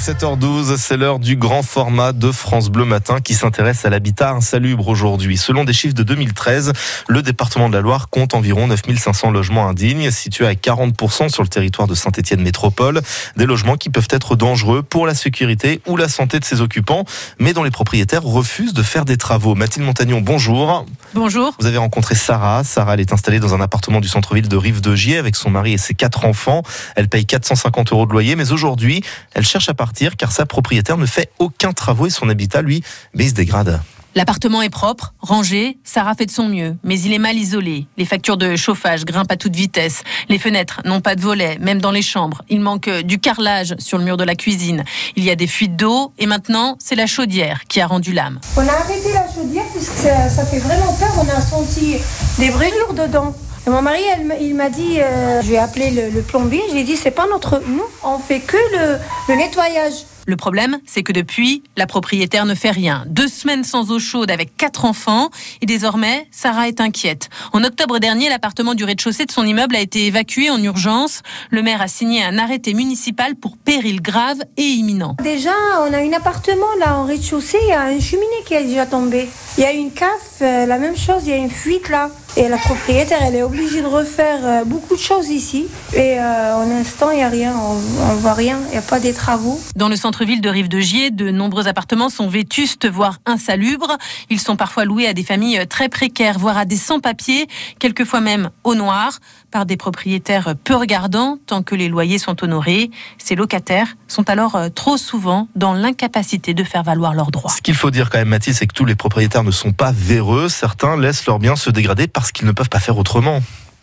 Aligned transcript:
7h12, 0.00 0.78
c'est 0.78 0.96
l'heure 0.96 1.18
du 1.18 1.36
grand 1.36 1.62
format 1.62 2.14
de 2.14 2.32
France 2.32 2.70
Bleu 2.70 2.86
Matin 2.86 3.20
qui 3.20 3.34
s'intéresse 3.34 3.84
à 3.84 3.90
l'habitat 3.90 4.30
insalubre 4.30 4.88
aujourd'hui. 4.88 5.36
Selon 5.36 5.64
des 5.64 5.74
chiffres 5.74 5.94
de 5.94 6.02
2013, 6.02 6.72
le 7.06 7.20
département 7.20 7.68
de 7.68 7.74
la 7.74 7.82
Loire 7.82 8.08
compte 8.08 8.32
environ 8.32 8.66
9500 8.66 9.30
logements 9.30 9.68
indignes, 9.68 10.10
situés 10.10 10.46
à 10.46 10.54
40% 10.54 11.28
sur 11.28 11.42
le 11.42 11.50
territoire 11.50 11.86
de 11.86 11.94
Saint-Étienne 11.94 12.40
Métropole. 12.40 13.02
Des 13.36 13.44
logements 13.44 13.76
qui 13.76 13.90
peuvent 13.90 14.08
être 14.08 14.36
dangereux 14.36 14.82
pour 14.82 15.06
la 15.06 15.14
sécurité 15.14 15.82
ou 15.86 15.98
la 15.98 16.08
santé 16.08 16.40
de 16.40 16.46
ses 16.46 16.62
occupants, 16.62 17.04
mais 17.38 17.52
dont 17.52 17.62
les 17.62 17.70
propriétaires 17.70 18.22
refusent 18.22 18.72
de 18.72 18.82
faire 18.82 19.04
des 19.04 19.18
travaux. 19.18 19.54
Mathilde 19.54 19.84
Montagnon, 19.84 20.22
bonjour. 20.22 20.86
Bonjour. 21.12 21.52
Vous 21.58 21.66
avez 21.66 21.78
rencontré 21.78 22.14
Sarah. 22.14 22.62
Sarah, 22.62 22.94
elle 22.94 23.00
est 23.00 23.12
installée 23.12 23.40
dans 23.40 23.52
un 23.52 23.60
appartement 23.60 24.00
du 24.00 24.06
centre-ville 24.06 24.48
de 24.48 24.56
Rive-de-Gier 24.56 25.18
avec 25.18 25.34
son 25.34 25.50
mari 25.50 25.72
et 25.72 25.78
ses 25.78 25.94
quatre 25.94 26.24
enfants. 26.24 26.62
Elle 26.94 27.08
paye 27.08 27.26
450 27.26 27.92
euros 27.92 28.06
de 28.06 28.12
loyer, 28.12 28.36
mais 28.36 28.52
aujourd'hui, 28.52 29.02
elle 29.34 29.44
cherche 29.44 29.68
à 29.68 29.74
partir 29.74 30.16
car 30.16 30.30
sa 30.30 30.46
propriétaire 30.46 30.98
ne 30.98 31.06
fait 31.06 31.30
aucun 31.40 31.72
travaux 31.72 32.06
et 32.06 32.10
son 32.10 32.28
habitat, 32.28 32.62
lui, 32.62 32.84
il 33.14 33.28
se 33.28 33.34
dégrade. 33.34 33.80
L'appartement 34.16 34.60
est 34.60 34.70
propre, 34.70 35.14
rangé, 35.20 35.78
Sarah 35.84 36.14
fait 36.16 36.26
de 36.26 36.32
son 36.32 36.48
mieux, 36.48 36.76
mais 36.82 36.98
il 36.98 37.12
est 37.12 37.18
mal 37.18 37.36
isolé. 37.36 37.86
Les 37.96 38.04
factures 38.04 38.36
de 38.36 38.56
chauffage 38.56 39.04
grimpent 39.04 39.30
à 39.30 39.36
toute 39.36 39.54
vitesse. 39.54 40.02
Les 40.28 40.38
fenêtres 40.40 40.80
n'ont 40.84 41.00
pas 41.00 41.14
de 41.14 41.20
volets, 41.20 41.58
même 41.60 41.80
dans 41.80 41.92
les 41.92 42.02
chambres. 42.02 42.42
Il 42.48 42.60
manque 42.60 42.90
du 42.90 43.20
carrelage 43.20 43.76
sur 43.78 43.98
le 43.98 44.04
mur 44.04 44.16
de 44.16 44.24
la 44.24 44.34
cuisine. 44.34 44.82
Il 45.14 45.22
y 45.22 45.30
a 45.30 45.36
des 45.36 45.46
fuites 45.46 45.76
d'eau 45.76 46.12
et 46.18 46.26
maintenant, 46.26 46.76
c'est 46.80 46.96
la 46.96 47.06
chaudière 47.06 47.62
qui 47.68 47.80
a 47.80 47.86
rendu 47.86 48.12
l'âme. 48.12 48.40
On 48.56 48.66
a 48.66 48.72
arrêté 48.72 49.12
la 49.12 49.32
chaudière 49.32 49.66
puisque 49.72 49.92
ça, 49.92 50.44
fait 50.44 50.58
vraiment 50.58 50.92
peur. 50.94 51.12
On 51.16 51.28
a 51.28 51.40
senti 51.40 51.94
des 52.38 52.50
brûlures 52.50 52.94
dedans. 52.94 53.32
Et 53.64 53.70
mon 53.70 53.82
mari, 53.82 54.02
il 54.40 54.56
m'a 54.56 54.70
dit, 54.70 55.00
euh, 55.00 55.40
je 55.42 55.50
vais 55.50 55.58
appeler 55.58 55.90
le, 55.92 56.10
le 56.10 56.22
plombier. 56.22 56.62
J'ai 56.72 56.82
dit, 56.82 56.96
c'est 56.96 57.12
pas 57.12 57.28
notre, 57.28 57.62
nous, 57.68 57.84
on 58.02 58.18
fait 58.18 58.40
que 58.40 58.56
le 59.28 59.34
nettoyage. 59.36 60.04
Le 60.26 60.36
problème, 60.36 60.78
c'est 60.86 61.02
que 61.02 61.12
depuis, 61.12 61.62
la 61.76 61.86
propriétaire 61.86 62.46
ne 62.46 62.54
fait 62.54 62.70
rien. 62.70 63.04
Deux 63.06 63.28
semaines 63.28 63.64
sans 63.64 63.90
eau 63.90 63.98
chaude 63.98 64.30
avec 64.30 64.56
quatre 64.56 64.84
enfants 64.84 65.30
et 65.60 65.66
désormais, 65.66 66.28
Sarah 66.30 66.68
est 66.68 66.80
inquiète. 66.80 67.30
En 67.52 67.64
octobre 67.64 67.98
dernier, 67.98 68.28
l'appartement 68.28 68.74
du 68.74 68.84
rez-de-chaussée 68.84 69.26
de 69.26 69.32
son 69.32 69.44
immeuble 69.44 69.76
a 69.76 69.80
été 69.80 70.06
évacué 70.06 70.50
en 70.50 70.62
urgence. 70.62 71.22
Le 71.50 71.62
maire 71.62 71.80
a 71.82 71.88
signé 71.88 72.22
un 72.22 72.38
arrêté 72.38 72.74
municipal 72.74 73.34
pour 73.34 73.56
péril 73.56 74.02
grave 74.02 74.38
et 74.56 74.62
imminent. 74.62 75.16
Déjà, 75.22 75.54
on 75.80 75.92
a 75.92 75.98
un 75.98 76.12
appartement 76.12 76.66
là 76.78 76.96
en 76.96 77.04
rez-de-chaussée, 77.04 77.58
il 77.62 77.68
y 77.68 77.72
a 77.72 77.90
une 77.90 78.00
cheminée 78.00 78.26
qui 78.46 78.54
est 78.54 78.64
déjà 78.64 78.86
tombée. 78.86 79.28
Il 79.58 79.64
y 79.64 79.66
a 79.66 79.72
une 79.72 79.90
cave, 79.90 80.08
euh, 80.42 80.64
la 80.66 80.78
même 80.78 80.96
chose, 80.96 81.22
il 81.24 81.30
y 81.30 81.32
a 81.32 81.36
une 81.36 81.50
fuite 81.50 81.88
là. 81.88 82.10
Et 82.36 82.48
la 82.48 82.56
propriétaire, 82.58 83.18
elle 83.22 83.34
est 83.34 83.42
obligée 83.42 83.82
de 83.82 83.86
refaire 83.86 84.38
euh, 84.44 84.64
beaucoup 84.64 84.94
de 84.94 85.00
choses 85.00 85.28
ici. 85.28 85.66
Et 85.92 86.20
euh, 86.20 86.54
en 86.54 86.70
instant, 86.70 87.10
il 87.10 87.16
n'y 87.16 87.24
a 87.24 87.28
rien, 87.28 87.52
on, 87.56 87.72
on 88.12 88.14
voit 88.14 88.34
rien, 88.34 88.58
il 88.68 88.72
n'y 88.72 88.78
a 88.78 88.82
pas 88.82 89.00
des 89.00 89.12
travaux. 89.12 89.60
Dans 89.74 89.88
le 89.88 89.96
centre-ville 90.10 90.40
de 90.40 90.48
Rive-de-Gier, 90.48 91.12
de 91.12 91.30
nombreux 91.30 91.68
appartements 91.68 92.08
sont 92.08 92.26
vétustes, 92.26 92.88
voire 92.88 93.18
insalubres. 93.26 93.96
Ils 94.28 94.40
sont 94.40 94.56
parfois 94.56 94.84
loués 94.84 95.06
à 95.06 95.12
des 95.12 95.22
familles 95.22 95.64
très 95.68 95.88
précaires, 95.88 96.36
voire 96.36 96.58
à 96.58 96.64
des 96.64 96.76
sans-papiers, 96.76 97.46
quelquefois 97.78 98.20
même 98.20 98.50
au 98.64 98.74
noir, 98.74 99.20
par 99.52 99.66
des 99.66 99.76
propriétaires 99.76 100.56
peu 100.64 100.74
regardants 100.74 101.38
tant 101.46 101.62
que 101.62 101.76
les 101.76 101.88
loyers 101.88 102.18
sont 102.18 102.42
honorés. 102.42 102.90
Ces 103.18 103.36
locataires 103.36 103.94
sont 104.08 104.28
alors 104.28 104.56
euh, 104.56 104.68
trop 104.68 104.96
souvent 104.96 105.46
dans 105.54 105.74
l'incapacité 105.74 106.54
de 106.54 106.64
faire 106.64 106.82
valoir 106.82 107.14
leurs 107.14 107.30
droits. 107.30 107.52
Ce 107.52 107.62
qu'il 107.62 107.76
faut 107.76 107.92
dire 107.92 108.10
quand 108.10 108.18
même, 108.18 108.30
Mathilde, 108.30 108.56
c'est 108.56 108.66
que 108.66 108.74
tous 108.74 108.86
les 108.86 108.96
propriétaires 108.96 109.44
ne 109.44 109.52
sont 109.52 109.70
pas 109.70 109.92
véreux. 109.92 110.48
Certains 110.48 110.96
laissent 110.96 111.24
leurs 111.26 111.38
biens 111.38 111.54
se 111.54 111.70
dégrader 111.70 112.08
parce 112.08 112.32
qu'ils 112.32 112.48
ne 112.48 112.52
peuvent 112.52 112.68
pas 112.68 112.80
faire 112.80 112.98
autrement. 112.98 113.38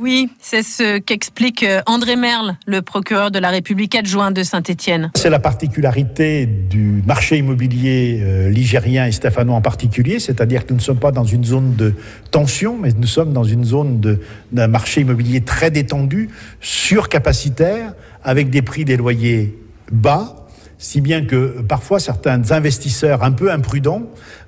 Oui, 0.00 0.30
c'est 0.40 0.62
ce 0.62 0.98
qu'explique 0.98 1.64
euh, 1.64 1.80
André 1.86 2.14
Merle, 2.14 2.56
le 2.68 2.82
procureur 2.82 3.32
de 3.32 3.40
la 3.40 3.50
République 3.50 3.96
adjoint 3.96 4.30
de 4.30 4.44
Saint-Étienne. 4.44 5.10
C'est 5.16 5.28
la 5.28 5.40
particularité 5.40 6.46
du 6.46 7.02
marché 7.04 7.38
immobilier 7.38 8.20
euh, 8.22 8.48
ligérien 8.48 9.06
et 9.06 9.12
stéphanois 9.12 9.56
en 9.56 9.60
particulier, 9.60 10.20
c'est-à-dire 10.20 10.66
que 10.66 10.72
nous 10.72 10.78
ne 10.78 10.84
sommes 10.84 11.00
pas 11.00 11.10
dans 11.10 11.24
une 11.24 11.44
zone 11.44 11.74
de 11.74 11.94
tension, 12.30 12.78
mais 12.80 12.90
nous 12.96 13.08
sommes 13.08 13.32
dans 13.32 13.42
une 13.42 13.64
zone 13.64 14.18
d'un 14.52 14.68
marché 14.68 15.00
immobilier 15.00 15.40
très 15.40 15.72
détendu, 15.72 16.28
surcapacitaire, 16.60 17.92
avec 18.22 18.50
des 18.50 18.62
prix 18.62 18.84
des 18.84 18.96
loyers 18.96 19.58
bas, 19.90 20.46
si 20.78 21.00
bien 21.00 21.24
que 21.24 21.60
parfois 21.62 21.98
certains 21.98 22.52
investisseurs 22.52 23.24
un 23.24 23.32
peu 23.32 23.50
imprudents 23.50 24.02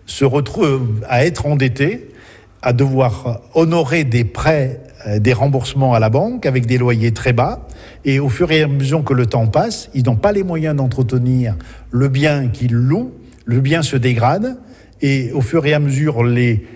se 0.07 0.25
retrouvent 0.25 1.05
à 1.09 1.25
être 1.27 1.47
endettés, 1.47 2.09
à 2.63 2.73
devoir 2.73 3.41
honorer 3.55 4.05
des 4.05 4.25
prêts, 4.25 4.81
des 5.19 5.33
remboursements 5.33 5.95
à 5.95 6.01
la 6.01 6.11
banque 6.11 6.47
avec 6.47 6.67
des 6.67 6.79
loyers 6.79 7.13
très 7.13 7.33
bas. 7.33 7.67
Et 8.05 8.21
au 8.21 8.29
fur 8.29 8.51
et 8.53 8.63
à 8.63 8.69
mesure 8.69 9.05
que 9.05 9.15
le 9.15 9.27
temps 9.27 9.47
passe, 9.47 9.91
ils 9.95 10.05
n'ont 10.05 10.17
pas 10.17 10.33
les 10.33 10.43
moyens 10.43 10.77
d'entretenir 10.77 11.57
le 11.91 12.09
bien 12.09 12.49
qu'ils 12.49 12.75
louent, 12.75 13.13
le 13.45 13.61
bien 13.61 13.83
se 13.83 13.97
dégrade. 13.97 14.59
Et 15.03 15.33
au 15.33 15.41
fur 15.41 15.65
et 15.67 15.73
à 15.73 15.79
mesure, 15.79 16.25
les 16.25 16.67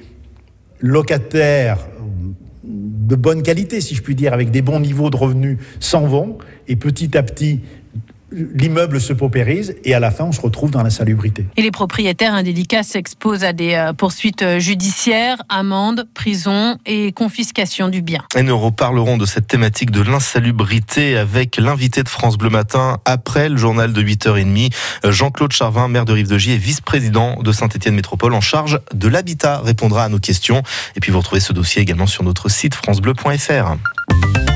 locataires 0.80 1.78
euh, 1.98 2.30
de 2.64 3.16
bonne 3.16 3.42
qualité, 3.42 3.80
si 3.80 3.94
je 3.94 4.02
puis 4.02 4.14
dire, 4.14 4.32
avec 4.32 4.50
des 4.50 4.62
bons 4.62 4.80
niveaux 4.80 5.10
de 5.10 5.16
revenus, 5.16 5.58
s'en 5.80 6.06
vont. 6.06 6.38
Et 6.68 6.76
petit 6.76 7.16
à 7.16 7.22
petit, 7.22 7.60
l'immeuble 8.34 9.00
se 9.00 9.12
paupérise. 9.12 9.74
Et 9.84 9.94
à 9.94 10.00
la 10.00 10.10
fin, 10.10 10.24
on 10.24 10.32
se 10.32 10.40
retrouve 10.40 10.70
dans 10.70 10.82
l'insalubrité. 10.82 11.46
Et 11.56 11.62
les 11.62 11.70
propriétaires 11.70 12.34
indélicats 12.34 12.82
s'exposent 12.82 13.44
à 13.44 13.52
des 13.52 13.74
euh, 13.74 13.92
poursuites 13.92 14.42
euh, 14.42 14.58
judiciaires, 14.58 15.38
amendes, 15.48 16.06
prison 16.14 16.78
et 16.86 17.12
confiscation 17.12 17.88
du 17.88 18.02
bien. 18.02 18.22
Et 18.36 18.42
nous 18.42 18.58
reparlerons 18.58 19.16
de 19.16 19.26
cette 19.26 19.46
thématique 19.46 19.90
de 19.90 20.02
l'insalubrité 20.02 21.16
avec 21.16 21.56
l'invité 21.56 22.02
de 22.02 22.08
France 22.08 22.36
Bleu 22.36 22.50
Matin 22.50 22.98
après 23.04 23.48
le 23.48 23.56
journal 23.56 23.92
de 23.92 24.02
8h30. 24.02 24.72
Jean-Claude 25.04 25.52
Charvin, 25.52 25.88
maire 25.88 26.04
de 26.04 26.12
Rive-de-Gier 26.12 26.54
et 26.54 26.58
vice-président 26.58 27.42
de 27.42 27.52
Saint-Étienne 27.52 27.94
Métropole 27.94 28.34
en 28.34 28.40
charge 28.40 28.80
de 28.92 29.08
l'habitat, 29.08 29.60
répondra 29.60 30.04
à 30.04 30.08
nos 30.08 30.18
questions. 30.18 30.62
Et 30.96 31.00
puis 31.00 31.12
vous 31.12 31.18
retrouvez 31.18 31.40
ce 31.40 31.52
dossier 31.52 31.82
également 31.82 32.06
sur 32.06 32.24
notre 32.24 32.48
site 32.48 32.74
francebleu.fr. 32.74 34.53